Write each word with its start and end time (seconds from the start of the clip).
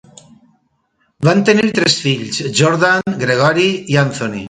Van 1.27 1.45
tenir 1.51 1.67
tres 1.81 1.99
fills, 2.07 2.43
Jordan, 2.63 3.17
Gregori 3.27 3.71
i 3.95 4.05
Anthony. 4.09 4.39